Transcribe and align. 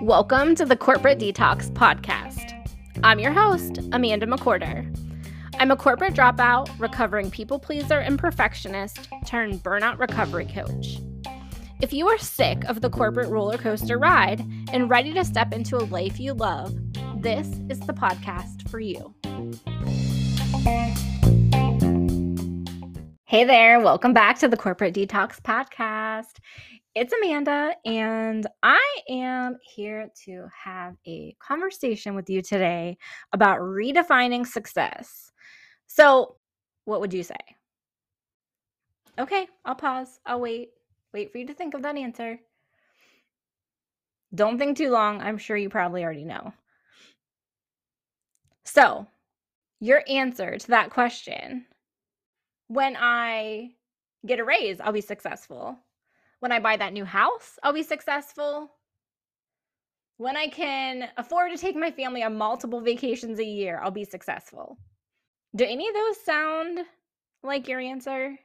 Welcome 0.00 0.54
to 0.54 0.64
the 0.64 0.76
Corporate 0.78 1.18
Detox 1.18 1.72
Podcast. 1.72 2.52
I'm 3.02 3.18
your 3.18 3.32
host, 3.32 3.80
Amanda 3.90 4.26
McWhorter. 4.26 4.96
I'm 5.58 5.72
a 5.72 5.76
corporate 5.76 6.14
dropout, 6.14 6.70
recovering 6.78 7.32
people 7.32 7.58
pleaser 7.58 7.98
and 7.98 8.16
perfectionist 8.16 9.08
turned 9.26 9.64
burnout 9.64 9.98
recovery 9.98 10.46
coach. 10.46 11.00
If 11.82 11.92
you 11.92 12.06
are 12.06 12.18
sick 12.18 12.62
of 12.66 12.80
the 12.80 12.90
corporate 12.90 13.30
roller 13.30 13.58
coaster 13.58 13.98
ride 13.98 14.46
and 14.72 14.88
ready 14.88 15.12
to 15.14 15.24
step 15.24 15.52
into 15.52 15.78
a 15.78 15.82
life 15.86 16.20
you 16.20 16.32
love, 16.32 16.72
this 17.16 17.48
is 17.68 17.80
the 17.80 17.92
podcast 17.92 18.68
for 18.68 18.78
you. 18.78 19.14
Hey 23.26 23.44
there, 23.44 23.80
welcome 23.80 24.12
back 24.12 24.38
to 24.40 24.48
the 24.48 24.56
Corporate 24.56 24.94
Detox 24.94 25.40
Podcast. 25.40 26.40
It's 26.94 27.14
Amanda, 27.14 27.74
and 27.86 28.46
I 28.62 28.98
am 29.08 29.56
here 29.62 30.10
to 30.26 30.46
have 30.54 30.96
a 31.06 31.34
conversation 31.40 32.14
with 32.14 32.28
you 32.28 32.42
today 32.42 32.98
about 33.32 33.60
redefining 33.60 34.46
success. 34.46 35.32
So, 35.86 36.36
what 36.84 37.00
would 37.00 37.14
you 37.14 37.22
say? 37.22 37.38
Okay, 39.18 39.48
I'll 39.64 39.74
pause. 39.74 40.20
I'll 40.26 40.42
wait. 40.42 40.72
Wait 41.14 41.32
for 41.32 41.38
you 41.38 41.46
to 41.46 41.54
think 41.54 41.72
of 41.72 41.80
that 41.80 41.96
answer. 41.96 42.38
Don't 44.34 44.58
think 44.58 44.76
too 44.76 44.90
long. 44.90 45.22
I'm 45.22 45.38
sure 45.38 45.56
you 45.56 45.70
probably 45.70 46.04
already 46.04 46.26
know. 46.26 46.52
So, 48.66 49.06
your 49.80 50.02
answer 50.06 50.58
to 50.58 50.66
that 50.68 50.90
question 50.90 51.64
when 52.74 52.96
I 52.98 53.70
get 54.26 54.40
a 54.40 54.44
raise, 54.44 54.80
I'll 54.80 54.92
be 54.92 55.00
successful. 55.00 55.78
When 56.40 56.50
I 56.50 56.58
buy 56.58 56.76
that 56.76 56.92
new 56.92 57.04
house, 57.04 57.58
I'll 57.62 57.72
be 57.72 57.84
successful. 57.84 58.72
When 60.16 60.36
I 60.36 60.48
can 60.48 61.08
afford 61.16 61.52
to 61.52 61.56
take 61.56 61.76
my 61.76 61.92
family 61.92 62.22
on 62.24 62.36
multiple 62.36 62.80
vacations 62.80 63.38
a 63.38 63.44
year, 63.44 63.80
I'll 63.82 63.92
be 63.92 64.04
successful. 64.04 64.76
Do 65.54 65.64
any 65.64 65.88
of 65.88 65.94
those 65.94 66.24
sound 66.24 66.80
like 67.44 67.68
your 67.68 67.78
answer? 67.78 68.36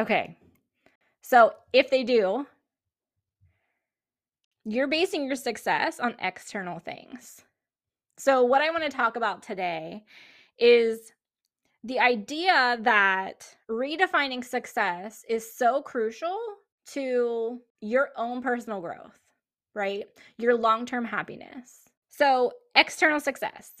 Okay. 0.00 0.36
So 1.22 1.52
if 1.72 1.90
they 1.90 2.02
do, 2.02 2.46
you're 4.64 4.88
basing 4.88 5.26
your 5.26 5.36
success 5.36 6.00
on 6.00 6.16
external 6.20 6.80
things. 6.80 7.42
So, 8.18 8.42
what 8.44 8.62
I 8.62 8.70
want 8.70 8.82
to 8.82 8.88
talk 8.88 9.16
about 9.16 9.42
today 9.42 10.04
is 10.58 11.12
the 11.84 12.00
idea 12.00 12.78
that 12.80 13.56
redefining 13.70 14.44
success 14.44 15.24
is 15.28 15.54
so 15.54 15.82
crucial 15.82 16.38
to 16.86 17.60
your 17.80 18.10
own 18.16 18.42
personal 18.42 18.80
growth, 18.80 19.18
right? 19.74 20.06
Your 20.38 20.54
long 20.54 20.86
term 20.86 21.04
happiness. 21.04 21.82
So, 22.08 22.52
external 22.74 23.20
success. 23.20 23.72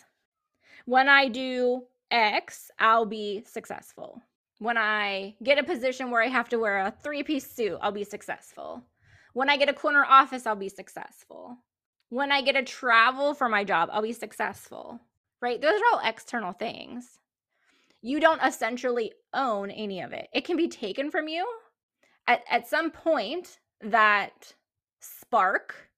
When 0.84 1.08
I 1.08 1.28
do 1.28 1.84
X, 2.10 2.70
I'll 2.78 3.06
be 3.06 3.42
successful. 3.46 4.22
When 4.58 4.78
I 4.78 5.34
get 5.42 5.58
a 5.58 5.64
position 5.64 6.10
where 6.10 6.22
I 6.22 6.28
have 6.28 6.48
to 6.50 6.58
wear 6.58 6.78
a 6.78 6.94
three 7.02 7.22
piece 7.22 7.50
suit, 7.50 7.78
I'll 7.80 7.92
be 7.92 8.04
successful. 8.04 8.84
When 9.32 9.50
I 9.50 9.56
get 9.56 9.68
a 9.68 9.74
corner 9.74 10.04
office, 10.04 10.46
I'll 10.46 10.56
be 10.56 10.68
successful. 10.68 11.58
When 12.08 12.30
I 12.30 12.40
get 12.40 12.52
to 12.52 12.62
travel 12.62 13.34
for 13.34 13.48
my 13.48 13.64
job, 13.64 13.88
I'll 13.92 14.02
be 14.02 14.12
successful, 14.12 15.00
right? 15.40 15.60
Those 15.60 15.80
are 15.80 15.92
all 15.92 16.08
external 16.08 16.52
things. 16.52 17.18
You 18.02 18.20
don't 18.20 18.42
essentially 18.42 19.12
own 19.34 19.70
any 19.70 20.00
of 20.00 20.12
it. 20.12 20.28
It 20.32 20.44
can 20.44 20.56
be 20.56 20.68
taken 20.68 21.10
from 21.10 21.28
you 21.28 21.46
at, 22.26 22.42
at 22.50 22.68
some 22.68 22.90
point. 22.90 23.58
That 23.82 24.54
spark 25.00 25.90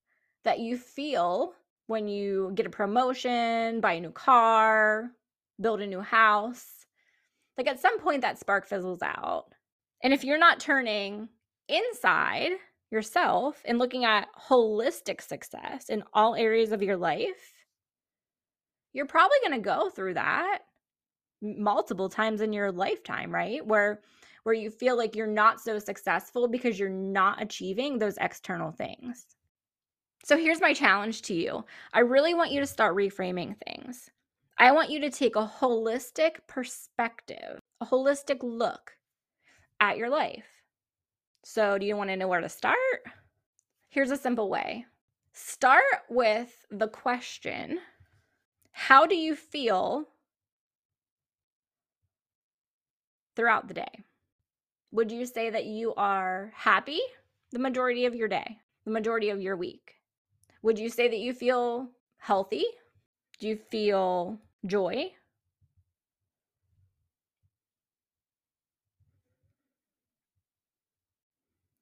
that 0.45 0.59
you 0.59 0.77
feel 0.77 1.53
when 1.87 2.09
you 2.09 2.51
get 2.55 2.67
a 2.67 2.71
promotion, 2.71 3.81
buy 3.81 3.93
a 3.93 4.01
new 4.01 4.11
car, 4.11 5.11
build 5.61 5.81
a 5.81 5.87
new 5.87 6.01
house. 6.01 6.87
Like 7.57 7.67
at 7.67 7.81
some 7.81 8.01
point, 8.01 8.23
that 8.23 8.39
spark 8.39 8.67
fizzles 8.67 9.03
out. 9.03 9.47
And 10.03 10.13
if 10.13 10.25
you're 10.25 10.39
not 10.39 10.61
turning 10.61 11.29
inside 11.69 12.53
yourself 12.91 13.63
and 13.65 13.79
looking 13.79 14.05
at 14.05 14.29
holistic 14.49 15.21
success 15.21 15.89
in 15.89 16.03
all 16.13 16.35
areas 16.35 16.73
of 16.73 16.83
your 16.83 16.97
life, 16.97 17.53
you're 18.93 19.07
probably 19.07 19.39
going 19.43 19.61
to 19.61 19.65
go 19.65 19.91
through 19.91 20.15
that 20.15 20.61
multiple 21.43 22.09
times 22.09 22.41
in 22.41 22.53
your 22.53 22.73
lifetime, 22.73 23.33
right? 23.33 23.65
Where 23.65 24.01
where 24.45 24.55
you 24.55 24.71
feel 24.71 24.97
like 24.97 25.15
you're 25.15 25.27
not 25.27 25.61
so 25.61 25.79
successful 25.79 26.49
because 26.49 26.79
you're 26.79 26.89
not 26.89 27.43
achieving 27.43 27.99
those 27.99 28.17
external 28.19 28.71
things. 28.71 29.27
So 30.25 30.39
here's 30.39 30.61
my 30.61 30.73
challenge 30.73 31.23
to 31.23 31.35
you. 31.35 31.65
I 31.93 32.01
really 32.01 32.35
want 32.35 32.53
you 32.53 32.61
to 32.61 32.67
start 32.67 32.97
reframing 32.97 33.57
things. 33.67 34.11
I 34.57 34.73
want 34.73 34.91
you 34.91 35.01
to 35.01 35.11
take 35.11 35.37
a 35.37 35.47
holistic 35.61 36.37
perspective, 36.47 37.61
a 37.81 37.87
holistic 37.87 38.39
look 38.43 38.93
at 39.81 39.99
your 39.99 40.09
life. 40.09 40.47
So, 41.45 41.79
do 41.79 41.87
you 41.87 41.97
want 41.97 42.11
to 42.11 42.17
know 42.17 42.29
where 42.29 42.41
to 42.41 42.49
start? 42.49 42.77
Here's 43.91 44.11
a 44.11 44.17
simple 44.17 44.51
way 44.51 44.87
start 45.33 45.83
with 46.11 46.67
the 46.71 46.89
question 46.89 47.79
How 48.79 49.07
do 49.07 49.17
you 49.17 49.35
feel 49.35 50.09
throughout 53.35 53.67
the 53.67 53.75
day? 53.75 54.05
Would 54.93 55.11
you 55.11 55.27
say 55.27 55.51
that 55.51 55.67
you 55.67 55.95
are 55.97 56.53
happy 56.55 57.01
the 57.51 57.59
majority 57.59 58.07
of 58.07 58.15
your 58.15 58.29
day, 58.29 58.59
the 58.85 58.93
majority 58.93 59.31
of 59.31 59.43
your 59.43 59.57
week? 59.57 59.97
Would 60.63 60.79
you 60.79 60.91
say 60.91 61.09
that 61.09 61.19
you 61.19 61.35
feel 61.35 61.89
healthy? 62.19 62.65
Do 63.41 63.49
you 63.49 63.57
feel 63.57 64.39
joy? 64.65 65.13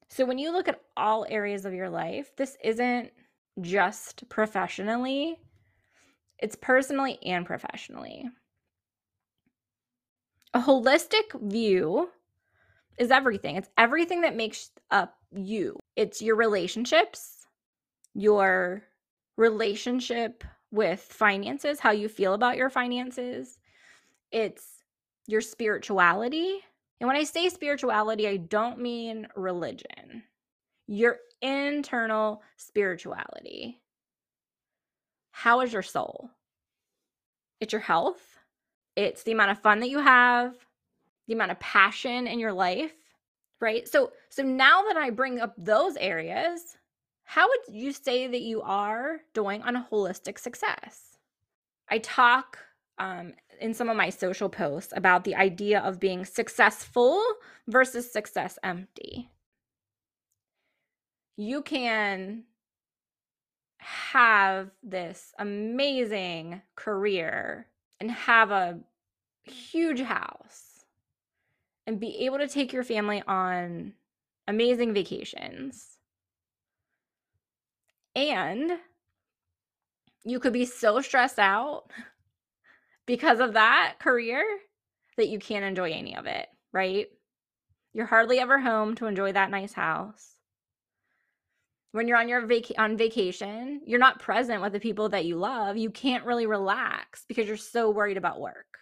So, 0.09 0.25
when 0.25 0.39
you 0.39 0.51
look 0.51 0.67
at 0.67 0.81
all 0.97 1.27
areas 1.29 1.67
of 1.67 1.75
your 1.75 1.91
life, 1.91 2.35
this 2.37 2.57
isn't 2.65 3.13
just 3.61 4.27
professionally, 4.31 5.39
it's 6.39 6.57
personally 6.57 7.19
and 7.25 7.47
professionally. 7.47 8.29
A 10.55 10.61
holistic 10.61 11.41
view 11.41 12.09
is 12.99 13.11
everything. 13.11 13.57
It's 13.57 13.69
everything 13.77 14.23
that 14.23 14.37
makes 14.37 14.71
up 14.91 15.17
you. 15.33 15.79
It's 15.97 16.23
your 16.23 16.37
relationships, 16.37 17.47
your 18.15 18.83
relationship 19.37 20.45
with 20.71 21.01
finances, 21.01 21.81
how 21.81 21.91
you 21.91 22.09
feel 22.09 22.35
about 22.35 22.57
your 22.57 22.71
finances. 22.71 23.59
It's 24.33 24.83
your 25.27 25.41
spirituality. 25.41 26.61
And 27.01 27.09
when 27.09 27.17
I 27.17 27.25
say 27.25 27.49
spirituality, 27.49 28.27
I 28.27 28.39
don't 28.39 28.79
mean 28.79 29.29
religion, 29.37 30.23
your 30.87 31.19
internal 31.43 32.43
spirituality. 32.57 33.81
How 35.47 35.61
is 35.61 35.73
your 35.73 35.83
soul? 35.83 36.29
It's 37.61 37.73
your 37.73 37.81
health, 37.81 38.21
it's 38.97 39.23
the 39.23 39.31
amount 39.31 39.53
of 39.53 39.61
fun 39.61 39.79
that 39.79 39.91
you 39.91 40.01
have, 40.01 40.57
the 41.29 41.35
amount 41.35 41.53
of 41.53 41.61
passion 41.61 42.27
in 42.27 42.41
your 42.41 42.53
life, 42.53 42.91
right? 43.61 43.87
So 43.87 44.11
so 44.29 44.43
now 44.43 44.83
that 44.89 44.97
I 44.97 45.11
bring 45.11 45.39
up 45.39 45.55
those 45.57 45.95
areas, 45.99 46.77
how 47.23 47.47
would 47.47 47.61
you 47.73 47.93
say 47.93 48.27
that 48.27 48.41
you 48.41 48.61
are 48.63 49.21
doing 49.35 49.63
on 49.63 49.77
a 49.77 49.87
holistic 49.89 50.41
success? 50.41 51.17
I 51.89 51.99
talk 51.99 52.59
um, 52.99 53.33
in 53.61 53.73
some 53.73 53.89
of 53.89 53.97
my 53.97 54.11
social 54.11 54.49
posts 54.49 54.93
about 54.97 55.23
the 55.23 55.37
idea 55.37 55.79
of 55.79 56.01
being 56.01 56.25
successful 56.25 57.23
versus 57.69 58.13
success 58.13 58.59
empty. 58.65 59.31
You 61.37 61.63
can 61.63 62.47
have 63.87 64.71
this 64.83 65.33
amazing 65.39 66.61
career 66.75 67.69
and 68.01 68.11
have 68.11 68.51
a 68.51 68.81
huge 69.45 70.01
house 70.01 70.85
and 71.87 72.01
be 72.01 72.25
able 72.27 72.39
to 72.39 72.49
take 72.49 72.73
your 72.73 72.83
family 72.83 73.23
on 73.29 73.93
amazing 74.49 74.93
vacations 74.93 75.99
and 78.17 78.73
you 80.25 80.41
could 80.41 80.53
be 80.53 80.65
so 80.65 81.01
stressed 81.01 81.39
out 81.39 81.85
because 83.07 83.39
of 83.39 83.53
that 83.53 83.95
career 84.01 84.45
that 85.17 85.29
you 85.29 85.39
can't 85.39 85.65
enjoy 85.65 85.93
any 85.93 86.17
of 86.17 86.27
it, 86.27 86.49
right? 86.73 87.07
You're 87.93 88.07
hardly 88.07 88.41
ever 88.41 88.59
home 88.59 88.97
to 88.97 89.07
enjoy 89.07 89.31
that 89.31 89.51
nice 89.51 89.75
house. 89.75 90.36
When 91.93 92.09
you're 92.09 92.19
on 92.19 92.29
your 92.29 92.47
vac- 92.47 92.79
on 92.79 92.97
vacation, 92.97 93.81
you're 93.87 93.99
not 93.99 94.21
present 94.21 94.61
with 94.61 94.73
the 94.73 94.81
people 94.81 95.09
that 95.11 95.25
you 95.25 95.37
love. 95.37 95.77
You 95.77 95.91
can't 95.91 96.27
really 96.27 96.47
relax 96.47 97.25
because 97.27 97.47
you're 97.47 97.57
so 97.57 97.91
worried 97.91 98.17
about 98.17 98.41
work. 98.41 98.79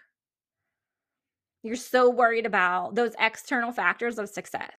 You're 1.62 1.76
so 1.76 2.10
worried 2.10 2.44
about 2.44 2.94
those 2.94 3.14
external 3.18 3.72
factors 3.72 4.18
of 4.18 4.28
success, 4.28 4.72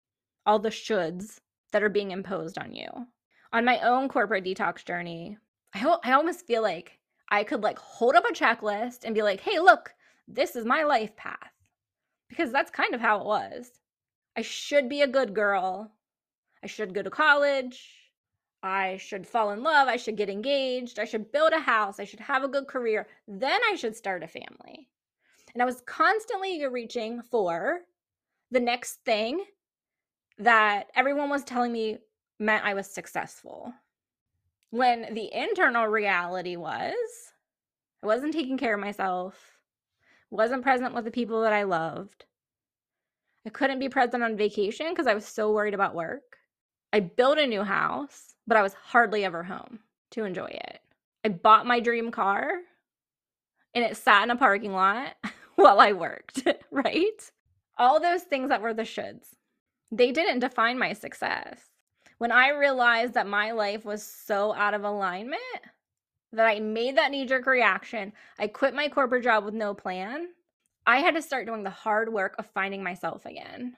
all 0.45 0.59
the 0.59 0.69
shoulds 0.69 1.39
that 1.71 1.81
are 1.81 1.89
being 1.89 2.11
imposed 2.11 2.57
on 2.57 2.73
you. 2.73 2.87
On 3.53 3.65
my 3.65 3.79
own 3.79 4.09
corporate 4.09 4.43
detox 4.43 4.85
journey, 4.85 5.37
I, 5.73 5.79
ho- 5.79 5.99
I 6.03 6.11
almost 6.11 6.45
feel 6.45 6.61
like 6.61 6.99
I 7.29 7.43
could 7.43 7.63
like 7.63 7.79
hold 7.79 8.15
up 8.15 8.25
a 8.25 8.33
checklist 8.33 9.03
and 9.03 9.15
be 9.15 9.23
like, 9.23 9.39
hey, 9.39 9.59
look, 9.59 9.93
this 10.27 10.55
is 10.55 10.65
my 10.65 10.83
life 10.83 11.15
path. 11.15 11.51
Because 12.29 12.51
that's 12.51 12.71
kind 12.71 12.93
of 12.93 13.01
how 13.01 13.19
it 13.19 13.25
was. 13.25 13.71
I 14.37 14.41
should 14.41 14.89
be 14.89 15.01
a 15.01 15.07
good 15.07 15.33
girl. 15.33 15.91
I 16.63 16.67
should 16.67 16.93
go 16.93 17.01
to 17.01 17.09
college. 17.09 18.04
I 18.65 18.97
should 18.97 19.27
fall 19.27 19.51
in 19.51 19.61
love. 19.61 19.87
I 19.87 19.95
should 19.95 20.17
get 20.17 20.27
engaged. 20.27 20.97
I 20.97 21.05
should 21.05 21.31
build 21.31 21.53
a 21.53 21.59
house. 21.59 21.99
I 21.99 22.03
should 22.03 22.19
have 22.19 22.43
a 22.43 22.47
good 22.47 22.65
career. 22.65 23.07
Then 23.27 23.61
I 23.71 23.75
should 23.75 23.95
start 23.95 24.23
a 24.23 24.27
family. 24.27 24.89
And 25.53 25.61
I 25.61 25.65
was 25.65 25.81
constantly 25.85 26.65
reaching 26.65 27.21
for 27.21 27.81
the 28.49 28.59
next 28.59 29.05
thing 29.05 29.45
that 30.39 30.87
everyone 30.95 31.29
was 31.29 31.43
telling 31.43 31.71
me 31.71 31.99
meant 32.39 32.65
I 32.65 32.73
was 32.73 32.91
successful. 32.91 33.71
When 34.71 35.13
the 35.13 35.31
internal 35.31 35.85
reality 35.85 36.55
was, 36.55 36.95
I 38.01 38.07
wasn't 38.07 38.33
taking 38.33 38.57
care 38.57 38.73
of 38.73 38.81
myself, 38.81 39.59
wasn't 40.31 40.63
present 40.63 40.95
with 40.95 41.05
the 41.05 41.11
people 41.11 41.43
that 41.43 41.53
I 41.53 41.63
loved. 41.63 42.25
I 43.45 43.51
couldn't 43.51 43.77
be 43.77 43.89
present 43.89 44.23
on 44.23 44.35
vacation 44.35 44.87
because 44.89 45.05
I 45.05 45.13
was 45.13 45.25
so 45.25 45.51
worried 45.51 45.75
about 45.75 45.93
work. 45.93 46.34
I 46.95 47.01
built 47.01 47.37
a 47.37 47.45
new 47.45 47.63
house, 47.63 48.35
but 48.47 48.55
I 48.55 48.61
was 48.61 48.73
hardly 48.73 49.25
ever 49.25 49.43
home 49.43 49.79
to 50.11 50.23
enjoy 50.23 50.45
it. 50.45 50.79
I 51.25 51.27
bought 51.27 51.65
my 51.65 51.81
dream 51.81 52.09
car 52.09 52.49
and 53.73 53.83
it 53.83 53.97
sat 53.97 54.23
in 54.23 54.31
a 54.31 54.37
parking 54.37 54.71
lot 54.71 55.17
while 55.57 55.81
I 55.81 55.91
worked, 55.91 56.47
right? 56.71 57.31
All 57.77 57.99
those 57.99 58.21
things 58.21 58.47
that 58.47 58.61
were 58.61 58.73
the 58.73 58.83
shoulds, 58.83 59.35
they 59.91 60.13
didn't 60.13 60.39
define 60.39 60.79
my 60.79 60.93
success. 60.93 61.59
When 62.17 62.31
I 62.31 62.51
realized 62.51 63.15
that 63.15 63.27
my 63.27 63.51
life 63.51 63.83
was 63.83 64.01
so 64.01 64.55
out 64.55 64.73
of 64.73 64.85
alignment 64.85 65.41
that 66.31 66.47
I 66.47 66.61
made 66.61 66.95
that 66.95 67.11
knee 67.11 67.25
jerk 67.25 67.45
reaction, 67.45 68.13
I 68.39 68.47
quit 68.47 68.73
my 68.73 68.87
corporate 68.87 69.25
job 69.25 69.43
with 69.43 69.53
no 69.53 69.73
plan. 69.73 70.29
I 70.87 70.99
had 70.99 71.15
to 71.15 71.21
start 71.21 71.45
doing 71.45 71.63
the 71.63 71.69
hard 71.69 72.13
work 72.13 72.35
of 72.39 72.45
finding 72.45 72.81
myself 72.81 73.25
again. 73.25 73.75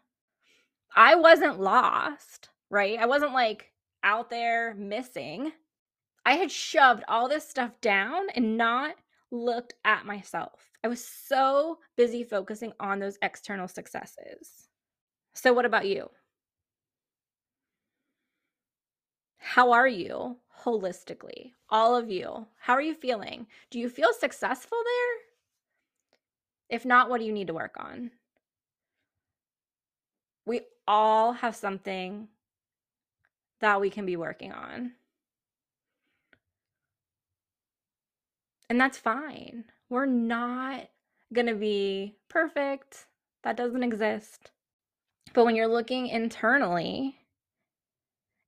I 0.95 1.15
wasn't 1.15 1.59
lost, 1.59 2.49
right? 2.69 2.99
I 2.99 3.05
wasn't 3.05 3.33
like 3.33 3.71
out 4.03 4.29
there 4.29 4.75
missing. 4.75 5.51
I 6.25 6.33
had 6.33 6.51
shoved 6.51 7.03
all 7.07 7.29
this 7.29 7.47
stuff 7.47 7.71
down 7.81 8.29
and 8.35 8.57
not 8.57 8.95
looked 9.31 9.73
at 9.85 10.05
myself. 10.05 10.71
I 10.83 10.87
was 10.87 11.05
so 11.05 11.79
busy 11.95 12.23
focusing 12.23 12.73
on 12.79 12.99
those 12.99 13.17
external 13.21 13.67
successes. 13.67 14.67
So, 15.33 15.53
what 15.53 15.65
about 15.65 15.87
you? 15.87 16.09
How 19.37 19.71
are 19.71 19.87
you 19.87 20.37
holistically? 20.63 21.53
All 21.69 21.95
of 21.95 22.09
you. 22.09 22.47
How 22.59 22.73
are 22.73 22.81
you 22.81 22.93
feeling? 22.93 23.47
Do 23.71 23.79
you 23.79 23.89
feel 23.89 24.13
successful 24.13 24.77
there? 24.83 26.77
If 26.77 26.85
not, 26.85 27.09
what 27.09 27.19
do 27.19 27.25
you 27.25 27.31
need 27.31 27.47
to 27.47 27.53
work 27.53 27.75
on? 27.77 28.11
We 30.45 30.61
all 30.87 31.33
have 31.33 31.55
something 31.55 32.27
that 33.59 33.81
we 33.81 33.89
can 33.89 34.05
be 34.05 34.15
working 34.15 34.51
on. 34.51 34.93
And 38.69 38.79
that's 38.79 38.97
fine. 38.97 39.65
We're 39.89 40.05
not 40.05 40.89
going 41.33 41.47
to 41.47 41.55
be 41.55 42.17
perfect. 42.29 43.07
That 43.43 43.57
doesn't 43.57 43.83
exist. 43.83 44.51
But 45.33 45.45
when 45.45 45.55
you're 45.55 45.67
looking 45.67 46.07
internally 46.07 47.15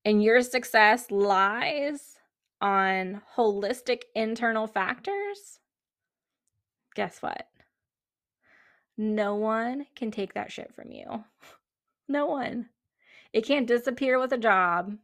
and 0.03 0.23
your 0.23 0.41
success 0.41 1.11
lies 1.11 2.17
on 2.61 3.21
holistic 3.37 4.01
internal 4.15 4.67
factors, 4.67 5.59
guess 6.95 7.21
what? 7.21 7.47
No 8.97 9.35
one 9.35 9.85
can 9.95 10.11
take 10.11 10.33
that 10.33 10.51
shit 10.51 10.73
from 10.75 10.91
you. 10.91 11.23
No 12.11 12.25
one. 12.25 12.69
It 13.33 13.45
can't 13.45 13.67
disappear 13.67 14.19
with 14.19 14.33
a 14.33 14.37
job. 14.37 14.97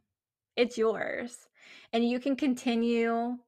It's 0.56 0.78
yours. 0.78 1.48
And 1.92 2.08
you 2.08 2.18
can 2.18 2.36
continue 2.36 3.38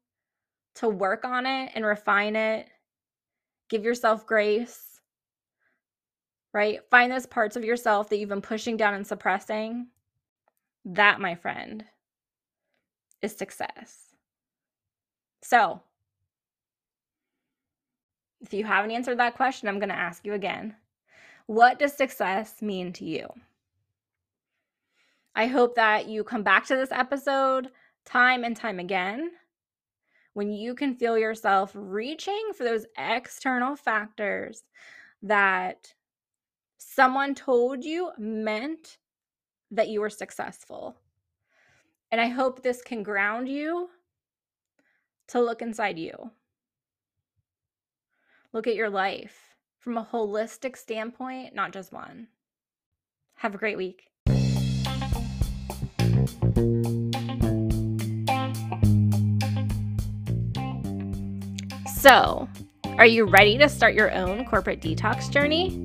to 0.77 0.89
work 0.89 1.25
on 1.25 1.47
it 1.47 1.73
and 1.75 1.85
refine 1.85 2.37
it 2.37 2.69
Give 3.69 3.85
yourself 3.85 4.27
grace, 4.27 5.01
right? 6.55 6.81
Find 6.91 7.13
those 7.13 7.27
parts 7.27 7.55
of 7.55 7.65
yourself 7.65 8.09
that 8.09 8.17
you've 8.17 8.29
been 8.31 8.41
pushing 8.41 8.77
down 8.77 8.95
and 8.95 9.07
suppressing. 9.07 9.89
That, 10.87 11.21
my 11.21 11.35
friend, 11.35 11.85
is 13.21 13.37
success. 13.37 14.15
So, 15.43 15.83
if 18.41 18.55
you 18.55 18.65
haven't 18.65 18.93
answered 18.93 19.19
that 19.19 19.37
question, 19.37 19.69
I'm 19.69 19.79
going 19.79 19.91
to 19.91 19.95
ask 19.95 20.25
you 20.25 20.33
again. 20.33 20.75
What 21.47 21.79
does 21.79 21.93
success 21.93 22.63
mean 22.63 22.93
to 22.95 23.05
you? 23.05 23.29
I 25.39 25.47
hope 25.47 25.77
that 25.77 26.09
you 26.09 26.25
come 26.25 26.43
back 26.43 26.67
to 26.67 26.75
this 26.75 26.91
episode 26.91 27.69
time 28.05 28.43
and 28.43 28.57
time 28.57 28.81
again 28.81 29.31
when 30.35 30.51
you 30.51 30.75
can 30.75 30.97
feel 30.97 31.17
yourself 31.17 31.71
reaching 31.77 32.51
for 32.57 32.65
those 32.65 32.87
external 32.99 33.77
factors 33.77 34.65
that 35.23 35.95
someone 36.79 37.37
told 37.37 37.85
you 37.85 38.11
meant 38.19 38.99
that 39.71 39.87
you 39.87 40.01
were 40.01 40.11
successful. 40.11 40.97
And 42.11 42.21
I 42.21 42.27
hope 42.27 42.65
this 42.65 42.83
can 42.83 43.05
ground 43.05 43.49
you 43.49 43.91
to 45.29 45.41
look 45.41 45.63
inside 45.63 46.01
you. 46.01 46.33
Look 48.53 48.67
at 48.67 48.75
your 48.75 48.91
life 48.91 49.55
from 49.79 49.99
a 49.99 50.05
holistic 50.05 50.77
standpoint, 50.77 51.55
not 51.55 51.73
just 51.73 51.93
one. 51.93 52.27
Have 53.37 53.55
a 53.55 53.59
great 53.59 53.77
week. 53.77 54.09
So, 61.99 62.49
are 62.97 63.07
you 63.07 63.25
ready 63.25 63.59
to 63.59 63.69
start 63.69 63.95
your 63.95 64.15
own 64.15 64.45
corporate 64.45 64.81
detox 64.81 65.29
journey? 65.29 65.77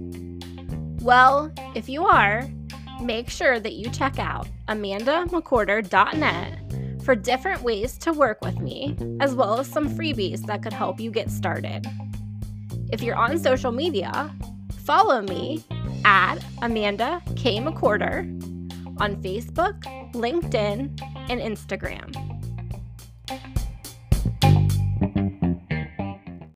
Well, 1.04 1.52
if 1.74 1.90
you 1.90 2.06
are, 2.06 2.48
make 3.02 3.32
sure 3.32 3.60
that 3.60 3.74
you 3.74 3.90
check 3.90 4.20
out 4.20 4.48
amandamcwhorter.net 4.68 7.04
for 7.04 7.16
different 7.16 7.64
ways 7.64 7.98
to 7.98 8.14
work 8.14 8.44
with 8.44 8.60
me, 8.60 8.96
as 9.22 9.34
well 9.34 9.60
as 9.60 9.66
some 9.66 9.90
freebies 9.90 10.46
that 10.46 10.62
could 10.62 10.72
help 10.72 11.00
you 11.00 11.10
get 11.10 11.32
started. 11.32 11.88
If 12.92 13.02
you're 13.02 13.16
on 13.16 13.40
social 13.40 13.72
media, 13.72 14.32
follow 14.86 15.24
me 15.24 15.64
at 16.06 16.36
Amanda 16.62 17.24
K. 17.36 17.58
McWhorter 17.58 18.20
on 19.02 19.16
Facebook, 19.24 19.82
LinkedIn, 20.14 21.02
and 21.32 21.42
Instagram. 21.42 22.33